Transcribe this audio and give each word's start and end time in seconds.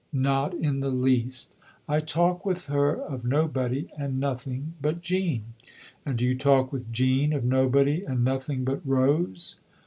"Not 0.13 0.55
in 0.55 0.79
the 0.79 0.89
least. 0.89 1.53
I 1.87 1.99
talk 1.99 2.43
with 2.43 2.65
her 2.65 2.95
of 2.99 3.23
nobody 3.23 3.87
and 3.99 4.19
nothing 4.19 4.73
but 4.81 5.03
Jean."" 5.03 5.53
And 6.07 6.17
do 6.17 6.25
you 6.25 6.33
talk 6.35 6.73
with 6.73 6.91
Jean 6.91 7.33
of 7.33 7.43
nobody 7.43 8.03
and 8.03 8.23
nothing 8.25 8.63
but 8.63 8.81
Rose 8.83 9.57